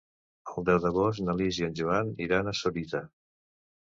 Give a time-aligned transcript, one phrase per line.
[0.53, 3.03] El deu d'agost na Lis i en Joan iran a Sorita.